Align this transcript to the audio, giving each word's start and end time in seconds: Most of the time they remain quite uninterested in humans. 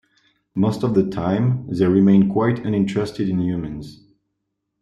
Most 0.55 0.81
of 0.81 0.95
the 0.95 1.07
time 1.07 1.67
they 1.67 1.85
remain 1.85 2.27
quite 2.31 2.65
uninterested 2.65 3.29
in 3.29 3.39
humans. 3.39 4.01